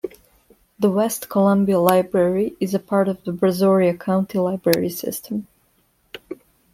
The 0.79 0.89
West 0.89 1.29
Columbia 1.29 1.77
Library 1.77 2.55
is 2.59 2.73
a 2.73 2.79
part 2.79 3.07
of 3.07 3.23
the 3.23 3.31
Brazoria 3.31 3.99
County 3.99 4.39
Library 4.39 4.89
System. 4.89 5.45